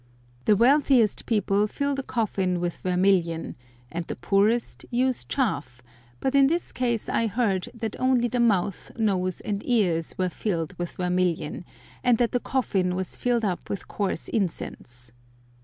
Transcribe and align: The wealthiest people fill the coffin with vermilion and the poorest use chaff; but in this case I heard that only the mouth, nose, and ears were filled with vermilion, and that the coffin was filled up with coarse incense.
The 0.45 0.55
wealthiest 0.55 1.27
people 1.27 1.67
fill 1.67 1.93
the 1.93 2.01
coffin 2.01 2.59
with 2.59 2.77
vermilion 2.77 3.55
and 3.91 4.03
the 4.07 4.15
poorest 4.15 4.83
use 4.89 5.23
chaff; 5.23 5.83
but 6.19 6.33
in 6.33 6.47
this 6.47 6.71
case 6.71 7.07
I 7.07 7.27
heard 7.27 7.69
that 7.75 7.95
only 7.99 8.27
the 8.27 8.39
mouth, 8.39 8.91
nose, 8.97 9.41
and 9.41 9.63
ears 9.63 10.15
were 10.17 10.29
filled 10.29 10.73
with 10.79 10.93
vermilion, 10.93 11.65
and 12.03 12.17
that 12.17 12.31
the 12.31 12.39
coffin 12.39 12.95
was 12.95 13.15
filled 13.15 13.45
up 13.45 13.69
with 13.69 13.87
coarse 13.87 14.27
incense. 14.27 15.11